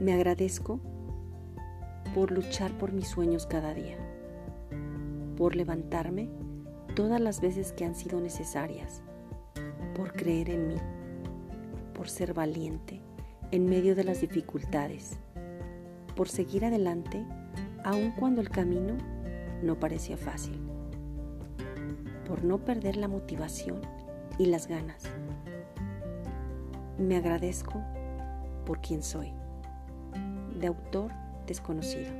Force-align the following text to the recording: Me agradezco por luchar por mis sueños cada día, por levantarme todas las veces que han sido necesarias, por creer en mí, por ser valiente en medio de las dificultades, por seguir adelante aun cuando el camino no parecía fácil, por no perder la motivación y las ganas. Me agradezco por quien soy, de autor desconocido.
Me 0.00 0.12
agradezco 0.12 0.78
por 2.14 2.30
luchar 2.30 2.70
por 2.78 2.92
mis 2.92 3.08
sueños 3.08 3.46
cada 3.46 3.74
día, 3.74 3.96
por 5.36 5.56
levantarme 5.56 6.30
todas 6.94 7.20
las 7.20 7.40
veces 7.40 7.72
que 7.72 7.84
han 7.84 7.96
sido 7.96 8.20
necesarias, 8.20 9.02
por 9.96 10.12
creer 10.12 10.50
en 10.50 10.68
mí, 10.68 10.76
por 11.94 12.08
ser 12.08 12.32
valiente 12.32 13.00
en 13.50 13.66
medio 13.66 13.96
de 13.96 14.04
las 14.04 14.20
dificultades, 14.20 15.18
por 16.14 16.28
seguir 16.28 16.64
adelante 16.64 17.26
aun 17.82 18.12
cuando 18.12 18.40
el 18.40 18.50
camino 18.50 18.96
no 19.64 19.80
parecía 19.80 20.16
fácil, 20.16 20.60
por 22.24 22.44
no 22.44 22.64
perder 22.64 22.96
la 22.96 23.08
motivación 23.08 23.80
y 24.38 24.46
las 24.46 24.68
ganas. 24.68 25.02
Me 26.98 27.16
agradezco 27.16 27.82
por 28.64 28.80
quien 28.80 29.02
soy, 29.02 29.32
de 30.58 30.66
autor 30.66 31.12
desconocido. 31.46 32.10